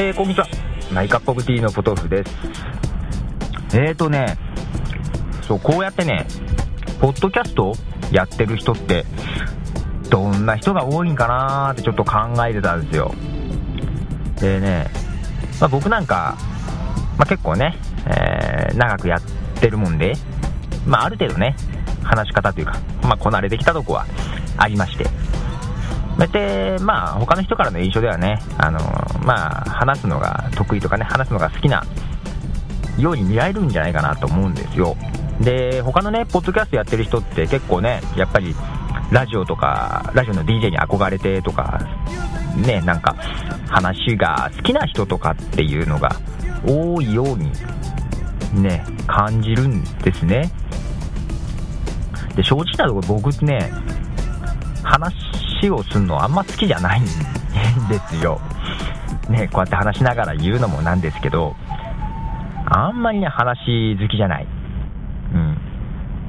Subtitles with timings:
[0.00, 0.46] えー、こんにちは。
[0.94, 2.30] マイカップオブティーのポトフです。
[3.74, 4.38] えーとね、
[5.42, 6.26] そう、こうやってね、
[7.02, 7.74] ポッドキャスト
[8.10, 9.04] やってる人って、
[10.08, 13.12] どんな人が多いんかなーってちょっと考えてたんですよ。
[14.40, 14.86] でね、
[15.60, 16.38] まあ、僕なんか、
[17.18, 17.76] まあ、結構ね、
[18.06, 19.20] えー、長くやっ
[19.60, 20.14] てるもんで、
[20.86, 21.56] まあ、ある程度ね、
[22.02, 24.06] 話し方というか、まあ、こなれてきたとこは
[24.56, 25.04] ありまして。
[26.26, 28.78] で、まあ、他の人からの印象ではね、あの、
[29.24, 31.84] まあ、話すのが得意とかね、話すのが好きな
[32.98, 34.96] ように見られるんじゃないかなと思うんですよ。
[35.40, 38.54] で、他のね、ポッドキャストやってる人って結構ね、やっぱり、
[39.10, 41.80] ラジオとか、ラジオの DJ に憧れてとか、
[42.56, 43.16] ね、なんか、
[43.68, 46.10] 話が好きな人とかっていうのが
[46.66, 47.50] 多いように、
[48.62, 50.50] ね、感じるんですね。
[52.36, 53.72] で、正直なところ僕ね、
[54.82, 55.29] 話
[55.68, 57.10] をするのあんま好きじゃないんで
[58.08, 58.40] すよ。
[59.28, 61.54] ね、こうやって話しながら言うのもなんですけど、
[62.66, 64.46] あんまりね、話好きじゃない。
[65.34, 65.58] うん。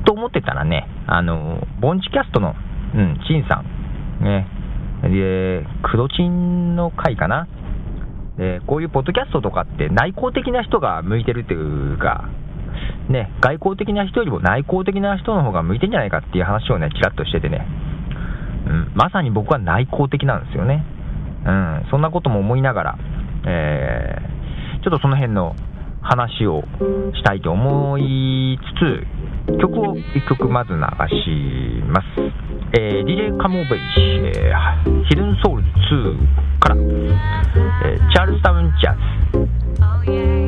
[0.05, 2.55] と思ってたらね、あの、ボンチキャストの、
[2.93, 3.63] うん、チンさ
[4.19, 4.47] ん、ね、
[5.03, 7.47] で、クドチンの回かな。
[8.37, 12.29] で、こういうポッドキャストとかって内向的な人が向いてるっていうか、
[13.09, 17.67] ね、外交的な人よりも内向的な人の方が向いてんじゃないかっていう話をね、ちらっとしててね、
[18.95, 20.85] まさに僕は内向的なんですよね。
[21.45, 22.97] うん、そんなことも思いながら、
[23.45, 25.55] えー、ちょっとその辺の
[26.01, 26.63] 話を
[27.13, 28.59] したいと思い
[29.47, 32.07] つつ、曲を1曲まず流します。
[32.79, 34.01] えー、DJ カモベイシ、
[34.39, 38.95] えー、ヒルンソウル2から、えー、チャールスタウンジャ
[40.37, 40.40] ズ。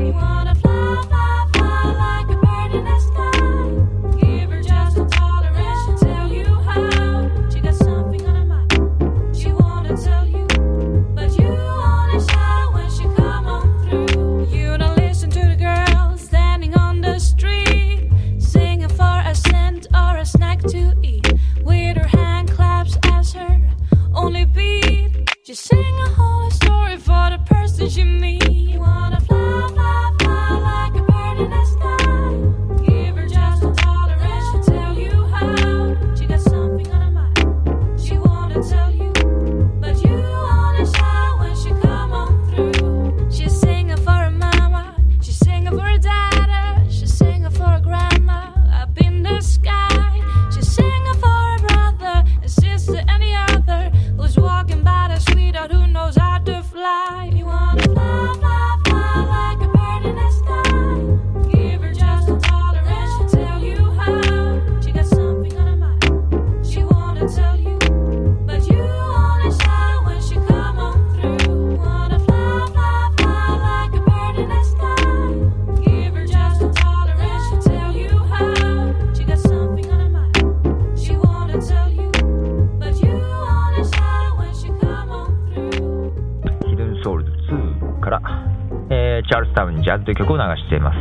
[89.33, 90.97] チャールスタウンジャズという曲を流しています。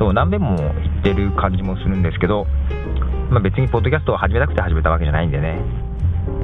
[0.00, 2.44] そう、何べんも言ってる感じもするんですけど、
[3.30, 5.62] まあ、別にポッドキャストを始めたくて始めたわけじゃないんでね。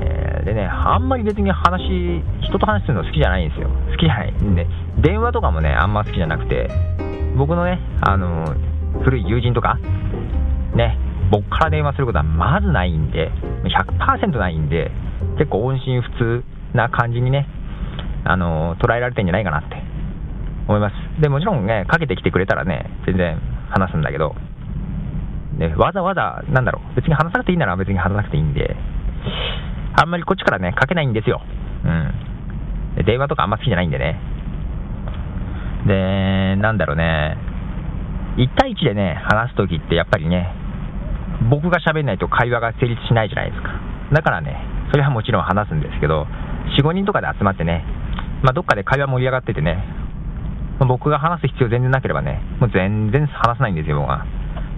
[0.00, 3.68] えー、でね、あんまり別に話、人と話するの好きじゃないんですよ。
[3.90, 4.68] 好きじゃないんで、
[5.00, 6.70] 電話とかもね、あんま好きじゃなくて、
[7.36, 8.54] 僕のね、あの
[9.02, 9.80] 古い友人とか、
[10.76, 10.96] ね、
[11.32, 13.32] 僕から電話することはまずないんで、
[13.64, 14.92] 100%ないんで、
[15.36, 16.44] 結構音信不通
[16.74, 17.48] な感じにね、
[18.26, 19.76] あの捉えられてんじゃないかなって
[20.68, 21.20] 思います。
[21.20, 23.38] で、もちろんね、かけてきてくれたらね、全然
[23.70, 24.34] 話すんだけど、
[25.58, 28.76] ね、わざわざ、なんだろう、別に話さなくていいなら別に話さなくていいんで、
[29.98, 31.40] あんまりこっちからね、かけないんですよ。
[31.84, 33.04] うん。
[33.04, 34.20] 電話とかあんま好きじゃないんでね。
[35.86, 37.38] で、なんだろうね、
[38.36, 40.52] 1対1でね、話すときってやっぱりね、
[41.48, 43.70] 僕が喋んないと会話が成立しないじゃないですか。
[44.12, 44.56] だからね、
[44.90, 46.26] それはもちろん話すんですけど、
[46.78, 47.84] 4、5人とかで集まってね、
[48.46, 49.82] まあ、どっかで会話盛り上がっててね、
[50.86, 54.24] 僕が話す必要全然なければね、もう全然話さないんですよ、僕は。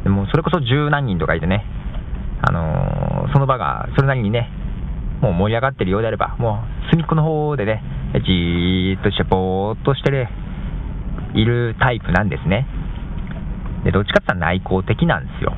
[0.04, 1.66] でもそれこそ十何人とかいてね、
[2.40, 4.48] あのー、その場がそれなりにね、
[5.20, 7.82] もう盛り上がってるようであれば、もう隅っこの方でね、
[8.24, 10.30] じーっとしてぼーっとしてね、
[11.34, 12.66] いるタイプなんですね。
[13.84, 15.50] で、どっちかって言ったら内向的なんですよ。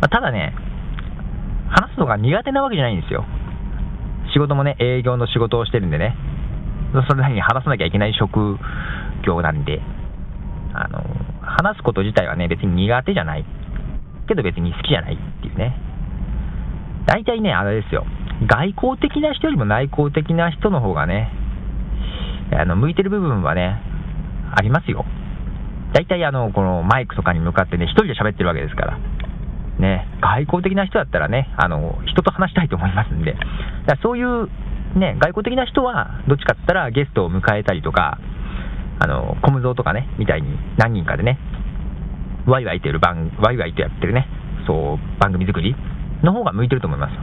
[0.00, 0.54] まあ、ただね、
[1.68, 3.26] 話すのが苦手なわけじゃないんですよ。
[4.34, 6.16] 仕事もね、営業の仕事をしてるんでね、
[7.08, 8.58] それなりに話さなきゃいけない職
[9.24, 9.80] 業なんで、
[10.74, 11.04] あの、
[11.40, 13.44] 話すこと自体はね、別に苦手じゃない。
[14.26, 15.76] けど別に好きじゃないっていうね。
[17.06, 18.04] 大体ね、あれですよ。
[18.48, 21.30] 外交的な人よりも内向的な人の方がね、
[22.52, 23.80] あの、向いてる部分はね、
[24.56, 25.04] ありますよ。
[25.92, 28.98] 大体あの、このマイクとかに向かってね、一人で喋ってるわけですから。
[30.34, 33.36] 外交的な人だったらね、あの、人と話したいと思いますんで。
[33.86, 34.48] だそういう、
[34.98, 38.18] ね、外交的な人は、どっちかって言ったらゲストを迎えたりとか、
[38.98, 41.38] あの、コムゾーとかね、みたいに何人かでね、
[42.46, 44.26] ワイワイという番、ワイワイとやってるね、
[44.66, 45.76] そう、番組作り
[46.22, 47.22] の方が向いてると思いますよ。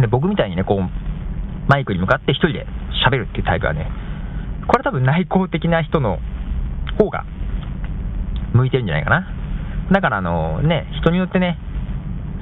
[0.00, 2.66] で、僕みたいにね、こう、マイクに向かって一人で
[3.06, 3.90] 喋るっていうタイプはね、
[4.68, 6.18] これ多分内向的な人の
[6.98, 7.24] 方が
[8.54, 9.26] 向いてるんじゃないかな。
[9.92, 11.58] だからあのね、人によってね、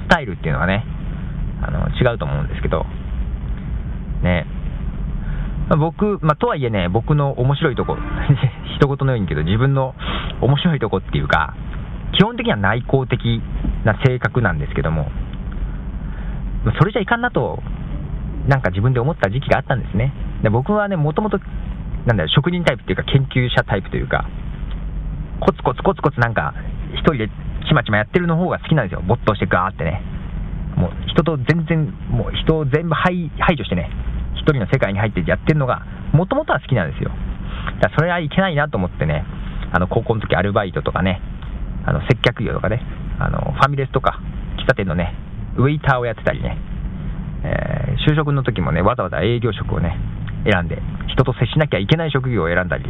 [0.07, 0.85] スタイルっていうのはね、
[1.61, 2.85] あの、違うと思うんですけど、
[4.23, 4.47] ね、
[5.69, 7.97] ま、僕、まあ、とはいえね、僕の面白いとこ、
[8.79, 9.93] 一言のようにけど、自分の
[10.41, 11.53] 面白いとこっていうか、
[12.13, 13.41] 基本的には内向的
[13.83, 15.11] な性格なんですけども、
[16.79, 17.61] それじゃいかんなと、
[18.47, 20.13] なんか自分で思った時期があったんですね。
[20.41, 21.39] で僕はね、もともと、
[22.05, 24.25] なんだろ、職人タイプっていうか、研究者タイプというか、
[25.41, 26.53] コツコツコツコツなんか、
[26.93, 27.29] 一人で
[27.67, 29.03] ちまちまやってるの方が好きなんですよ。
[29.05, 30.01] 没頭してガーってね。
[30.75, 33.89] もう人と全然、もう人を全部排除してね、
[34.35, 35.83] 一人の世界に入ってやってるのが、
[36.13, 37.09] もともとは好きなんですよ。
[37.81, 39.25] だからそれはいけないなと思ってね、
[39.73, 41.21] あの、高校の時アルバイトとかね、
[41.85, 42.81] あの、接客業とかね、
[43.19, 44.19] あの、ファミレスとか、
[44.57, 45.15] 喫茶店のね、
[45.57, 46.57] ウェイターをやってたりね、
[47.43, 49.97] えー、就職の時もね、わざわざ営業職をね、
[50.49, 52.85] 選んで、人と接しなきゃいけない職業を選んだり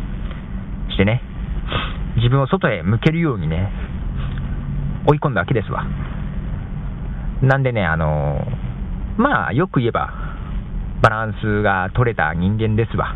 [0.91, 1.21] してね、
[2.17, 3.71] 自分を外へ向けるようにね、
[5.07, 5.85] 追い込んだわけですわ。
[7.41, 10.13] なんでね、あのー、まあ、よく言えば、
[11.01, 13.15] バランスが取れた人間ですわ。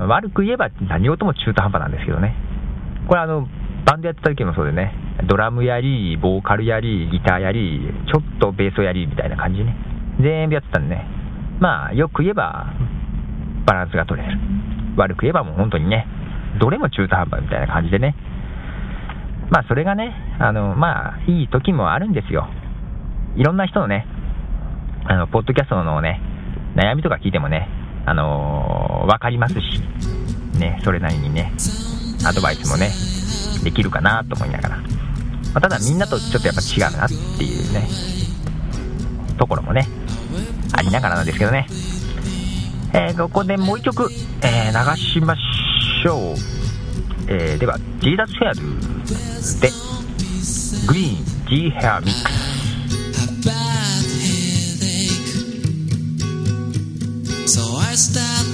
[0.00, 0.08] うん。
[0.08, 2.34] 悪く言えば何事も中途半端なんですけどね。
[3.08, 3.46] これあの、
[3.86, 4.94] バンドやってた時もそうでね、
[5.28, 7.80] ドラムやり、ボーカルやり、ギターやり、
[8.10, 9.76] ちょっとベースをやりみたいな感じね。
[10.20, 11.06] 全部やってたんでね。
[11.60, 12.66] まあ、よく言えば、
[13.66, 14.38] バランスが取れる。
[14.96, 16.06] 悪く言えばもう本当にね、
[16.58, 18.14] どれも中途半端みたいな感じでね。
[19.52, 22.48] まあ、それがね、あの、まあ、いい時もあるんですよ。
[23.36, 24.06] いろんな人のね、
[25.04, 26.22] あの、ポッドキャストのね、
[26.74, 27.68] 悩みとか聞いてもね、
[28.06, 29.60] あのー、わかりますし、
[30.58, 31.52] ね、それなりにね、
[32.26, 32.88] アドバイスもね、
[33.62, 34.76] できるかなと思いながら。
[34.78, 34.84] ま
[35.56, 37.86] あ、ただみんなとちょっとやっぱ違うなっていうね、
[39.36, 39.86] ところもね、
[40.72, 41.66] ありながらなんですけどね。
[42.94, 44.08] えー、ここでもう一曲、
[44.40, 46.36] えー、流しましょう。
[47.28, 49.70] えー、では、ジーザスフェアルで、
[50.86, 52.42] グリーン G ヘアミックス。
[57.46, 58.51] So I start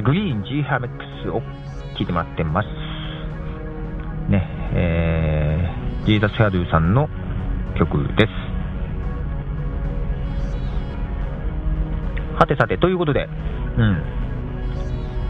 [0.00, 1.40] グリーン G ハメックスを
[1.98, 2.68] 聴いてもらってます。
[4.30, 7.08] ね、えー、ジーザス・ハドゥさんの
[7.78, 8.52] 曲です。
[12.38, 13.28] さてさて、ということで、
[13.76, 14.02] うん。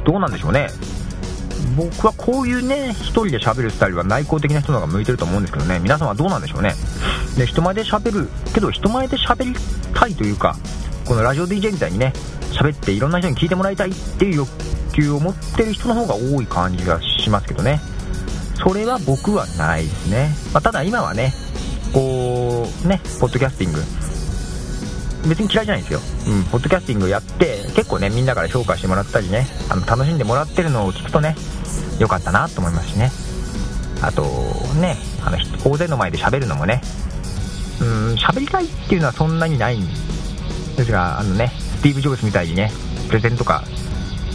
[0.04, 0.68] どうなんでしょうね。
[1.76, 6.74] 僕はこういうね、一人で喋るスタイルは内向的な人の方が向いてると思うんですけどね、皆さんはどうなんでしょうね。
[7.36, 9.54] で、人前で喋る、けど人前で喋り
[9.94, 10.56] たいというか、
[11.06, 12.12] このラジオ DJ みたいにね、
[12.52, 14.48] 喋っていろんな人に聞いてもらいたいっていう欲
[14.92, 17.80] 求を持ってる人の方が多い感じがしますけどね。
[18.54, 20.30] それは僕はないですね。
[20.52, 21.32] まあ、ただ今はね、
[21.92, 23.80] こう、ね、ポッドキャスティング、
[25.28, 26.00] 別に嫌いじゃないんですよ。
[26.28, 31.36] うん、ポッドキャスティングやって、結構ね、みんなから評価してもらったりね、あの、楽しんでもらってるのを聞くとね、
[31.98, 33.10] 良かったなと思いますしね。
[34.00, 34.22] あと、
[34.80, 36.82] ね、あの、大勢の前で喋るのもね、
[37.80, 39.86] うん、喋りたいっていうのはそんなにないん
[40.76, 41.52] ですが、あのね、
[41.82, 42.70] スティーブ・ジョブズみたいにね、
[43.08, 43.64] プレゼンとか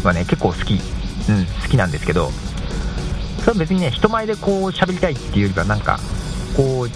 [0.04, 0.80] はね、結構好き、うん、
[1.64, 2.30] 好きなんですけど、
[3.40, 5.98] それは別にね、人前でこう喋りたいっていうよりは、なんか、
[6.58, 6.90] こう、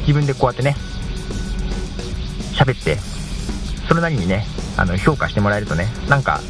[0.00, 0.74] 自分でこうやってね、
[2.54, 2.96] 喋って、
[3.86, 4.44] それなりにね、
[4.76, 6.40] あの、評価してもらえるとね、なんか、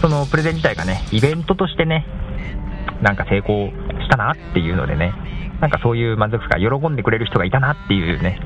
[0.00, 2.04] そのプレゼン自体がね、イベントとしてね、
[3.02, 3.68] なんか成功
[4.02, 5.12] したなっていうのでね、
[5.60, 8.40] なんかそういう満足感、喜んでくれる人がいたなっていうね、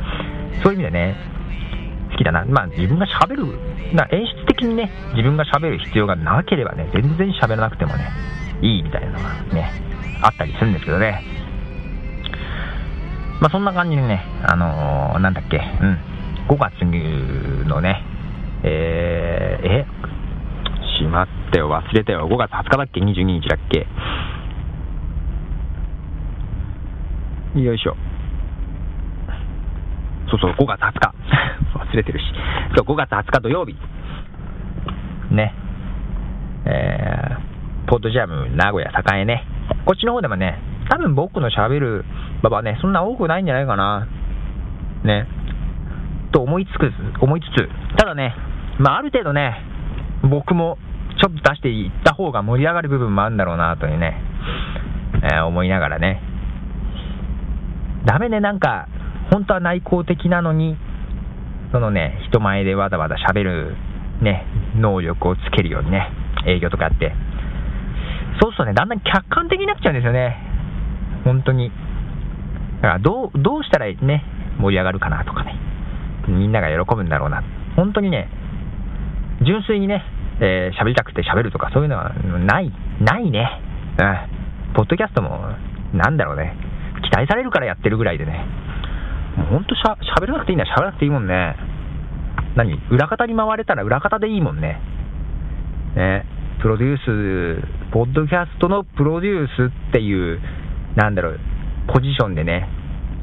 [0.62, 1.31] そういう意味でね、
[2.22, 2.44] きだな。
[2.44, 3.46] まあ自分が喋る、
[3.94, 8.08] な演出的にね、自分が喋る必要がなければね、全然喋らなくてもね、
[8.62, 9.70] いいみたいなのがね、
[10.22, 11.22] あったりするんですけどね。
[13.40, 15.98] まあそんな感じでね、あのー、なんだっけ、うん、
[16.48, 16.84] 5月
[17.66, 18.04] のね、
[18.62, 19.86] えー、え？
[20.98, 22.28] しまったよ、忘れたよ。
[22.28, 23.86] 5月20日だっけ ?22 日だっけ？
[27.60, 27.96] よいしょ。
[30.30, 31.14] そうそう、5月20日。
[31.92, 32.24] 忘れてるし。
[32.76, 33.76] そう、5月20日土曜日。
[35.30, 35.54] ね。
[36.64, 39.44] えー、ポートジャム名古屋栄ね。
[39.84, 40.58] こっちの方でもね、
[40.90, 42.04] 多分僕の喋る
[42.42, 44.08] 場はね、そんな多くないんじゃないかな。
[45.04, 45.26] ね。
[46.32, 47.68] と思いつく、思いつつ、
[47.98, 48.34] ただね、
[48.78, 49.60] まあ、ある程度ね、
[50.22, 50.78] 僕も
[51.20, 54.16] ちょっと出していった方が盛り上がる部分もあるんだろうなというね、
[55.24, 56.22] えー、思いながらね、
[58.06, 58.88] ダメね、なんか、
[59.30, 60.76] 本当は内向的なのに、
[61.72, 63.76] そのね、人前でわざわざ喋る、
[64.20, 66.08] ね、能力をつけるようにね、
[66.46, 67.14] 営業とかやって、
[68.40, 70.36] そうするとね、だんだん客観的になっちゃうんですよね、
[71.24, 71.72] 本当に。
[72.82, 74.24] だからどう、どうしたらね、
[74.60, 75.56] 盛り上がるかなとかね。
[76.28, 77.42] みんなが喜ぶんだろうな。
[77.74, 78.28] 本当にね、
[79.44, 80.04] 純粋にね、
[80.40, 83.60] えー、喋りたくて喋るとかそういうのはない、ないね。
[83.98, 84.02] う
[84.70, 84.74] ん。
[84.74, 85.40] ポッドキャストも、
[85.94, 86.56] なんだろうね。
[87.02, 88.44] 期待されるからやってるぐらいでね。
[89.50, 91.56] ほんとしゃ、喋らなくていいんだ喋らなくていいもんね。
[92.56, 92.78] 何？
[92.90, 94.80] 裏方に回れたら裏方でいいもんね。
[95.96, 96.26] ね。
[96.60, 100.40] プロデュース、ポッドキャストのプロデュースっていう、
[100.96, 101.40] なんだろう、
[101.92, 102.68] ポジションでね、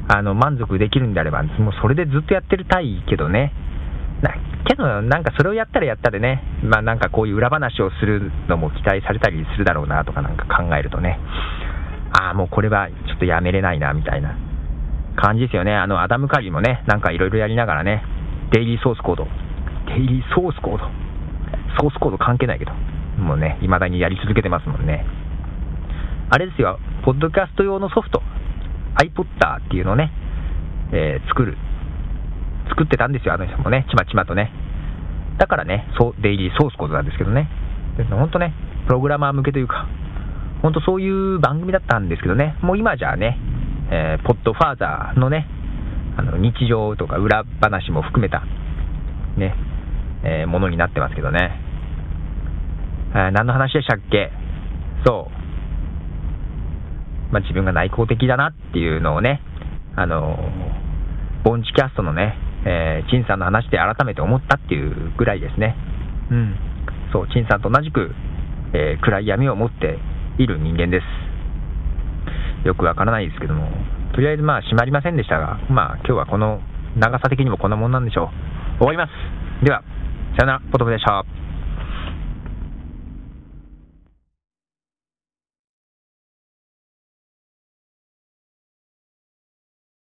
[0.09, 3.53] あの、満足できるんであれば、もうそれでずっとやってるたいけどね。
[4.21, 4.33] な
[4.67, 11.17] けど、なんかそれをやったらやったでね、まあなんかこういう裏話をするのも期待されたりするだろうなとかなんか考えるとね、
[12.11, 14.35] ああ、もうこれはちょっとやめれないなみたいな
[15.15, 15.75] 感じですよね。
[15.75, 18.03] あの、アダム・カリーもね、なんかいろいろやりながらね、
[18.51, 20.85] Daily Source Code、Daily Source Code、
[21.79, 22.71] ソースコード関係ないけど、
[23.17, 25.05] もうね、未だにやり続けてますもんね。
[26.29, 28.21] あれですよ、ポッドキャスト用のソフト、
[29.03, 30.11] iPodder っていうのをね、
[30.91, 31.57] えー、作る、
[32.69, 34.51] 作ってたんですよ、あの人もね、ちまちまとね。
[35.37, 37.49] だからね、そう、デイリーソースコードなんですけどね。
[38.09, 38.53] 本当ね、
[38.87, 39.87] プログラマー向けというか、
[40.61, 43.37] 本当そういう番組だったんですけどね、もう今じゃあね、
[43.91, 45.47] えー、ポッドファーザーのね、
[46.17, 48.43] あの日常とか裏話も含めた、
[49.37, 49.55] ね、
[50.23, 51.59] えー、ものになってますけどね。
[53.13, 54.31] あ何の話でしたっけ？
[55.05, 57.33] そう。
[57.33, 59.41] まあ、自分が内向的だなっていうのをね、
[59.95, 60.37] あの、
[61.43, 65.75] ボンチキャストのね、えー、陳さんの話で改めて思ったっていうぐらいですね。
[66.31, 66.55] うん。
[67.13, 68.13] そう、陳さんと同じく、
[68.73, 69.99] えー、暗い闇を持って
[70.37, 71.28] いる人間です。
[72.65, 73.69] よくわからないですけども、
[74.13, 76.61] とりあえずまあ閉まりませんでしたが、まあ今日はこの
[76.97, 78.31] 長さ的にもこんなもんなんでしょ
[78.77, 78.77] う。
[78.79, 79.65] 終わります。
[79.65, 79.83] では、
[80.37, 81.23] さよなら、ポトフでした。